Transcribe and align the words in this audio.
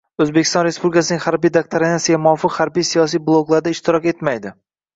O‘zbekiston 0.23 0.63
Respublikasining 0.67 1.21
Harbiy 1.25 1.53
doktrinasiga 1.59 2.21
muvofiq 2.25 2.57
harbiy-siyosiy 2.63 3.25
bloklarda 3.31 3.77
ishtirok 3.79 4.13
etmaydi. 4.17 4.59